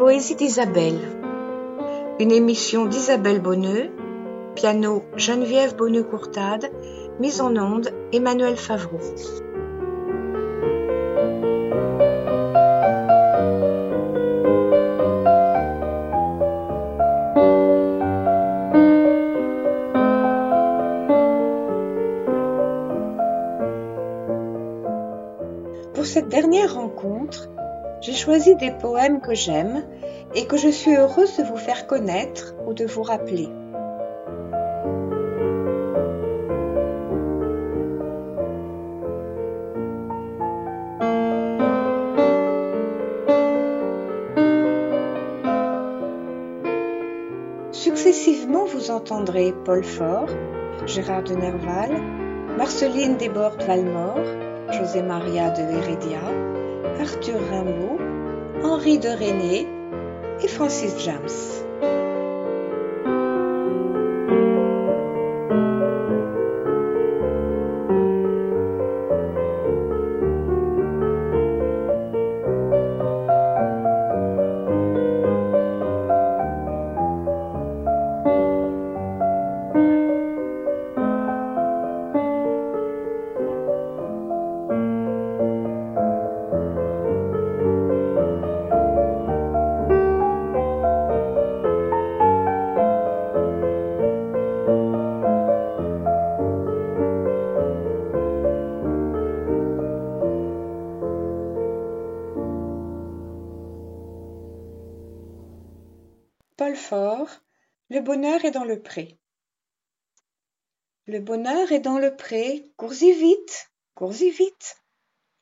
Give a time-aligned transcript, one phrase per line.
[0.00, 0.98] Les poésies d'Isabelle.
[2.20, 3.90] Une émission d'Isabelle Bonneux,
[4.54, 6.70] piano Geneviève Bonneux-Courtade,
[7.20, 8.96] mise en onde Emmanuel Favreau.
[25.92, 26.89] Pour cette dernière rencontre,
[28.00, 29.84] j'ai choisi des poèmes que j'aime
[30.34, 33.48] et que je suis heureuse de vous faire connaître ou de vous rappeler.
[47.72, 50.28] Successivement, vous entendrez Paul Fort,
[50.86, 51.90] Gérard de Nerval,
[52.56, 56.20] Marceline Desbordes-Valmore, José Maria de Heredia,
[57.00, 57.98] Arthur Rimbaud,
[58.62, 59.66] Henri de Reyné
[60.42, 61.69] et Francis James.
[108.00, 109.18] Le bonheur est dans le pré.
[111.04, 114.78] Le bonheur est dans le pré, cours-y vite, cours-y vite.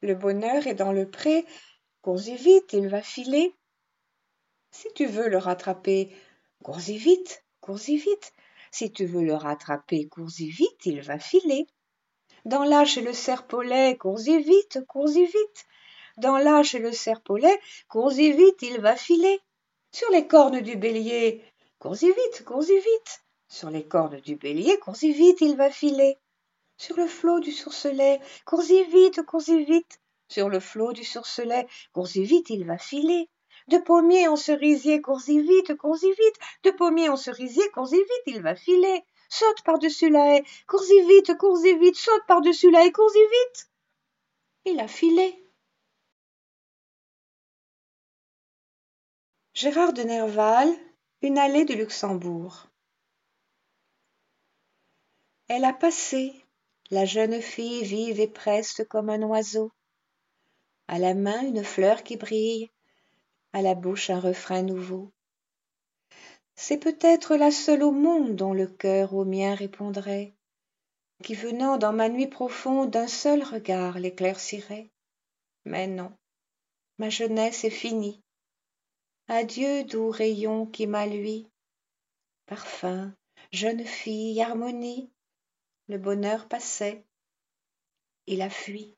[0.00, 1.44] Le bonheur est dans le pré,
[2.00, 3.54] cours-y vite, il va filer.
[4.70, 6.16] Si tu veux le rattraper,
[6.64, 8.32] cours-y vite, cours-y vite.
[8.70, 11.66] Si tu veux le rattraper, cours-y vite, il va filer.
[12.46, 15.66] Dans l'âge et le serpolet, cours-y vite, cours-y vite.
[16.16, 19.40] Dans l'âge et le serpolet, cours-y vite, il va filer.
[19.92, 21.44] Sur les cornes du bélier,
[21.78, 23.20] cours-y vite, cours-y vite.
[23.48, 26.18] Sur les cornes du bélier, cours-y vite, il va filer.
[26.76, 30.00] Sur le flot du sourcelet, cours-y vite, cours-y vite.
[30.28, 33.30] Sur le flot du sourcelet, cours-y vite, il va filer.
[33.68, 36.38] De pommier en cerisier, cours-y vite, cours-y vite.
[36.64, 39.04] De pommier en cerisier, cours-y vite, il va filer.
[39.28, 43.70] Saute par-dessus la haie, cours-y vite, cours-y vite, saute par-dessus la haie, cours-y vite.
[44.66, 45.42] Il a filé.
[49.54, 50.68] Gérard de Nerval,
[51.26, 52.68] Une allée du Luxembourg.
[55.48, 56.32] Elle a passé,
[56.92, 59.72] la jeune fille vive et preste comme un oiseau.
[60.86, 62.70] À la main une fleur qui brille,
[63.52, 65.10] à la bouche un refrain nouveau.
[66.54, 70.32] C'est peut-être la seule au monde dont le cœur au mien répondrait,
[71.24, 74.92] qui venant dans ma nuit profonde d'un seul regard l'éclaircirait.
[75.64, 76.12] Mais non,
[76.98, 78.22] ma jeunesse est finie
[79.28, 81.48] Adieu doux rayon qui m'a lui.
[82.46, 83.12] Parfum,
[83.50, 85.10] jeune fille, harmonie,
[85.88, 87.04] le bonheur passait,
[88.28, 88.94] il a fui.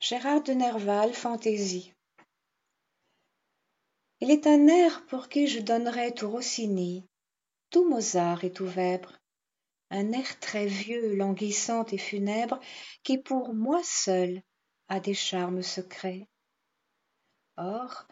[0.00, 1.94] Gérard de Nerval, Fantaisie.
[4.18, 7.06] Il est un air pour qui je donnerais tout Rossini,
[7.70, 9.20] tout Mozart et tout Vèbre,
[9.90, 12.58] un air très vieux, languissant et funèbre,
[13.04, 14.42] qui pour moi seul
[14.88, 16.26] a des charmes secrets.
[17.62, 18.06] Or,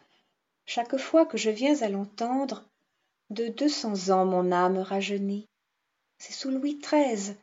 [0.67, 2.69] chaque fois que je viens à l'entendre,
[3.31, 5.49] de deux cents ans mon âme rajeunit.
[6.19, 7.35] C'est sous Louis XIII,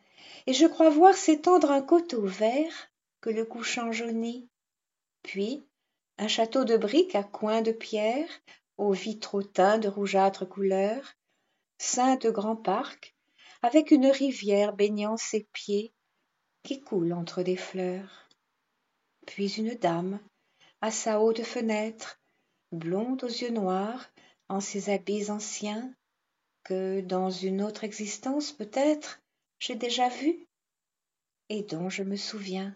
[0.45, 4.47] et je crois voir s'étendre un coteau vert que le couchant jaunit.
[5.21, 5.67] Puis,
[6.17, 8.29] un château de briques à coins de pierre,
[8.77, 11.13] aux vitraux teints de rougeâtre couleur,
[11.77, 13.15] ceint de grands parcs,
[13.61, 15.91] avec une rivière baignant ses pieds,
[16.63, 18.29] qui coule entre des fleurs.
[19.25, 20.21] Puis une dame,
[20.81, 22.19] à sa haute fenêtre,
[22.71, 24.09] blonde aux yeux noirs,
[24.49, 25.93] en ses habits anciens,
[26.63, 29.21] que dans une autre existence peut-être
[29.59, 30.45] j'ai déjà vue,
[31.49, 32.75] et dont je me souviens.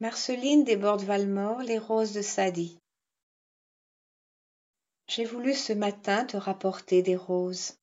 [0.00, 2.78] Marceline déborde Valmore les roses de Sadie.
[5.08, 7.74] J'ai voulu ce matin te rapporter des roses,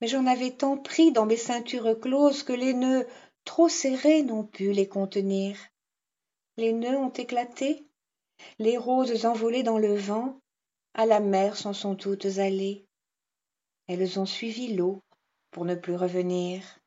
[0.00, 3.06] mais j'en avais tant pris dans mes ceintures closes que les nœuds
[3.44, 5.56] trop serrés n'ont pu les contenir.
[6.56, 7.86] Les nœuds ont éclaté,
[8.58, 10.40] les roses envolées dans le vent,
[10.94, 12.84] à la mer s'en sont toutes allées.
[13.86, 15.04] Elles ont suivi l'eau
[15.52, 16.80] pour ne plus revenir.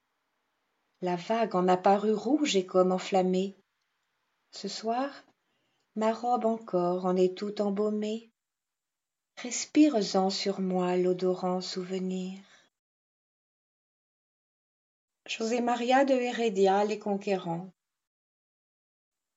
[1.00, 3.56] La vague en a paru rouge et comme enflammée.
[4.52, 5.10] Ce soir,
[5.96, 8.32] ma robe encore en est tout embaumée.
[9.38, 12.38] Respire-en sur moi l'odorant souvenir.
[15.26, 17.72] José Maria de Heredia les conquérants.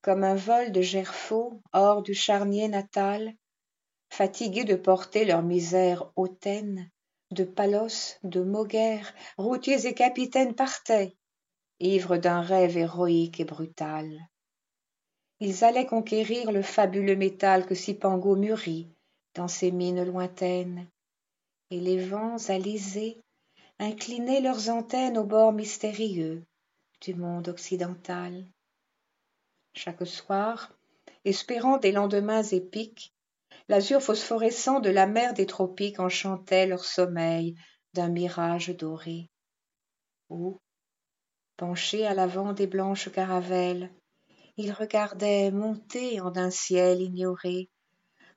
[0.02, 3.34] Comme un vol de gerfaux hors du charnier natal,
[4.10, 6.90] fatigués de porter leur misère hautaine,
[7.30, 9.00] de Palos, de Moguer,
[9.38, 11.16] routiers et capitaines partaient,
[11.78, 14.28] ivres d'un rêve héroïque et brutal
[15.40, 18.88] ils allaient conquérir le fabuleux métal que Cipango mûrit
[19.34, 20.86] dans ses mines lointaines.
[21.70, 23.20] Et les vents alizés
[23.78, 26.44] inclinaient leurs antennes aux bords mystérieux
[27.00, 28.46] du monde occidental.
[29.74, 30.72] Chaque soir
[31.24, 33.12] espérant des lendemains épiques
[33.68, 37.56] l'azur phosphorescent de la mer des tropiques enchantait leur sommeil
[37.94, 39.30] d'un mirage doré.
[40.28, 40.58] Où
[41.56, 43.90] penchés à l'avant des blanches caravelles
[44.56, 47.68] ils regardaient monter en un ciel ignoré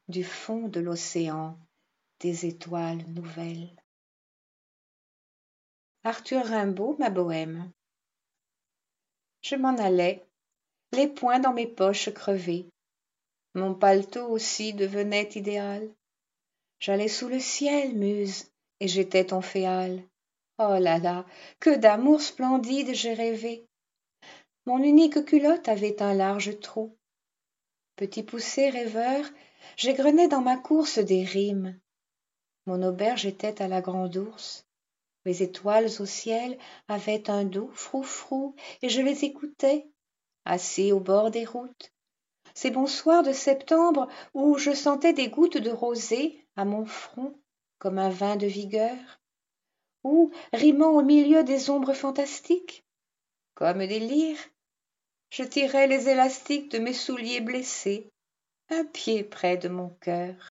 [0.07, 1.59] du fond de l'océan
[2.19, 3.75] des étoiles nouvelles.
[6.03, 7.71] Arthur rimbaud ma bohème.
[9.41, 10.25] Je m'en allais
[10.91, 12.69] les poings dans mes poches crevées
[13.57, 15.89] mon paletot aussi devenait idéal.
[16.79, 20.03] J'allais sous le ciel muse et j'étais ton féal.
[20.59, 21.25] Oh là là
[21.59, 23.66] que d'amour splendide j'ai rêvé
[24.67, 26.93] mon unique culotte avait un large trou.
[27.95, 29.23] Petit poussé rêveur
[29.77, 31.79] j'égrenais dans ma course des rimes.
[32.65, 34.67] Mon auberge était à la grande ourse.
[35.25, 36.57] Mes étoiles au ciel
[36.89, 39.87] avaient un doux frou-frou et je les écoutais
[40.43, 41.93] assis au bord des routes.
[42.53, 47.39] Ces bons soirs de septembre où je sentais des gouttes de rosée à mon front
[47.79, 48.97] comme un vin de vigueur
[50.03, 52.83] ou rimant au milieu des ombres fantastiques
[53.55, 54.37] comme des lyres
[55.29, 58.09] je tirais les élastiques de mes souliers blessés
[58.69, 60.49] un pied près de mon cœur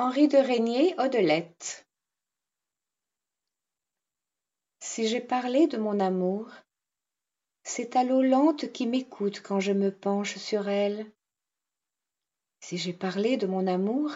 [0.00, 1.84] Henri de Régnier Odelette
[4.78, 6.48] Si j'ai parlé de mon amour,
[7.64, 11.10] c'est à l'eau lente qui m'écoute quand je me penche sur elle.
[12.60, 14.14] Si j'ai parlé de mon amour,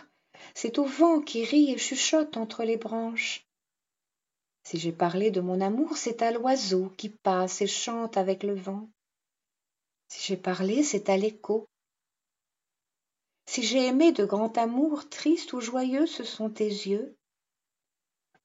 [0.54, 3.44] c'est au vent qui rit et chuchote entre les branches.
[4.62, 8.54] Si j'ai parlé de mon amour, c'est à l'oiseau qui passe et chante avec le
[8.54, 8.88] vent.
[10.06, 11.66] Si j'ai parlé, c'est à l'écho
[13.46, 17.16] si j'ai aimé de grand amour triste ou joyeux ce sont tes yeux.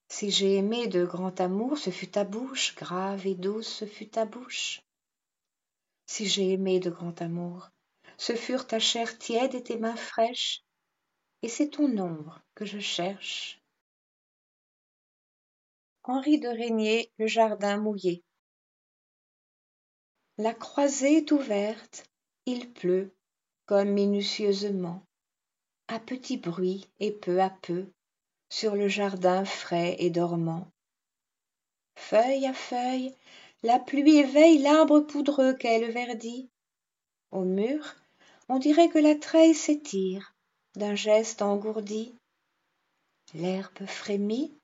[0.09, 4.09] Si j'ai aimé de grand amour ce fut ta bouche grave et douce ce fut
[4.09, 4.81] ta bouche.
[6.05, 7.69] Si j'ai aimé de grand amour
[8.17, 10.63] ce furent ta chair tiède et tes mains fraîches
[11.43, 13.61] et c'est ton ombre que je cherche.
[16.03, 18.23] Henri de régnier le jardin mouillé.
[20.37, 22.05] La croisée est ouverte
[22.47, 23.16] il pleut
[23.67, 25.03] comme minutieusement
[25.87, 27.85] à petit bruit et peu à peu
[28.49, 30.67] sur le jardin frais et dormant.
[31.95, 33.13] Feuille à feuille
[33.61, 36.49] la pluie éveille l'arbre poudreux qu'elle verdit.
[37.31, 37.95] Au mur
[38.49, 40.33] on dirait que la treille s'étire
[40.75, 42.15] d'un geste engourdi.
[43.35, 44.57] L'herbe frémit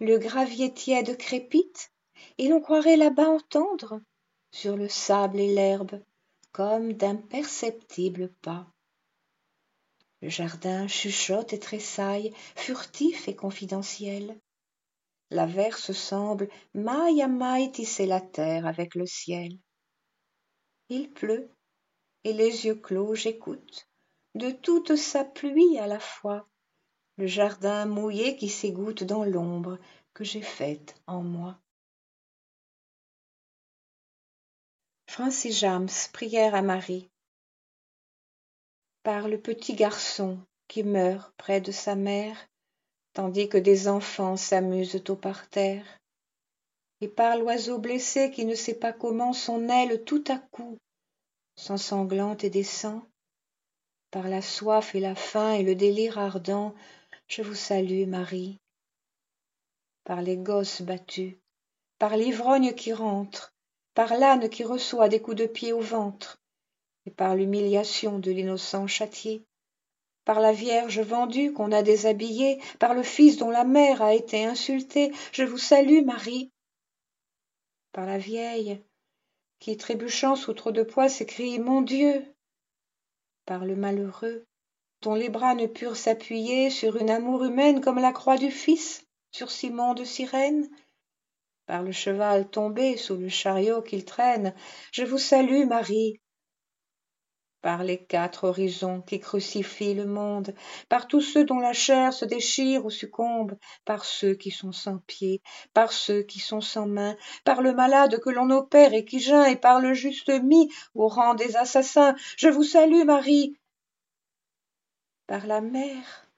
[0.00, 1.90] le gravier tiède crépite,
[2.38, 4.00] et l'on croirait là-bas entendre,
[4.52, 6.00] sur le sable et l'herbe,
[6.52, 8.66] comme d'imperceptibles pas.
[10.20, 14.40] Le jardin chuchote et tressaille, furtif et confidentiel.
[15.30, 19.58] L'averse semble maille à maille tisser la terre avec le ciel.
[20.88, 21.50] Il pleut,
[22.24, 23.88] et les yeux clos j'écoute,
[24.34, 26.48] de toute sa pluie à la fois,
[27.18, 29.78] le jardin mouillé qui s'égoutte dans l'ombre
[30.14, 31.60] que j'ai faite en moi.
[35.08, 37.08] Francis James, prière à Marie
[39.02, 40.38] par le petit garçon
[40.68, 42.36] qui meurt près de sa mère,
[43.14, 45.98] tandis que des enfants s'amusent au parterre,
[47.00, 50.76] et par l'oiseau blessé qui ne sait pas comment son aile tout à coup
[51.56, 53.00] s'ensanglante et descend,
[54.10, 56.74] par la soif et la faim et le délire ardent,
[57.28, 58.58] je vous salue, Marie.
[60.04, 61.34] Par les gosses battus,
[61.98, 63.54] par l'ivrogne qui rentre,
[63.98, 66.40] par l'âne qui reçoit des coups de pied au ventre,
[67.16, 69.44] par l'humiliation de l'innocent châtié,
[70.24, 74.44] par la Vierge vendue qu'on a déshabillée, par le Fils dont la mère a été
[74.44, 76.52] insultée, je vous salue, Marie.
[77.90, 78.80] Par la vieille
[79.58, 82.24] qui, trébuchant sous trop de poids, s'écrie Mon Dieu.
[83.46, 84.46] Par le malheureux
[85.02, 89.08] dont les bras ne purent s'appuyer sur une amour humaine comme la croix du Fils
[89.32, 90.70] sur Simon de Cyrène,
[91.68, 94.54] par le cheval tombé sous le chariot qu'il traîne,
[94.90, 96.18] je vous salue, Marie
[97.60, 100.54] par les quatre horizons qui crucifient le monde,
[100.88, 104.98] par tous ceux dont la chair se déchire ou succombe, par ceux qui sont sans
[104.98, 105.42] pieds,
[105.74, 109.44] par ceux qui sont sans mains, par le malade que l'on opère et qui geint,
[109.44, 112.14] et par le juste mis au rang des assassins.
[112.36, 113.58] Je vous salue, Marie.
[115.26, 116.28] Par la mère,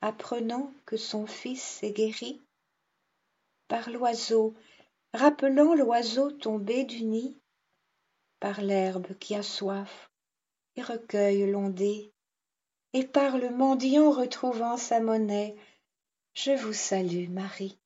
[0.00, 2.45] apprenant que son fils est guéri,
[3.68, 4.54] par l'oiseau,
[5.12, 7.36] rappelant l'oiseau tombé du nid,
[8.40, 10.10] par l'herbe qui a soif,
[10.76, 12.12] et recueille l'ondée,
[12.92, 15.56] et par le mendiant retrouvant sa monnaie,
[16.34, 17.78] je vous salue, Marie.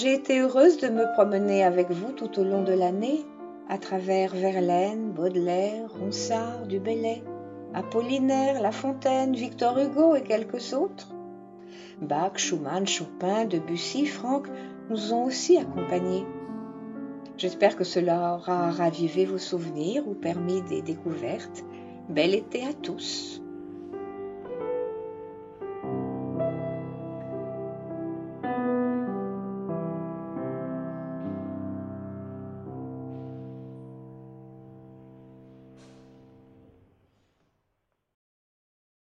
[0.00, 3.26] J'ai été heureuse de me promener avec vous tout au long de l'année,
[3.68, 7.22] à travers Verlaine, Baudelaire, Ronsard, Bellay,
[7.74, 11.14] Apollinaire, La Fontaine, Victor Hugo et quelques autres.
[12.00, 14.46] Bach, Schumann, Chopin, Debussy, Franck
[14.88, 16.24] nous ont aussi accompagnés.
[17.36, 21.62] J'espère que cela aura ravivé vos souvenirs ou permis des découvertes.
[22.08, 23.42] Bel été à tous.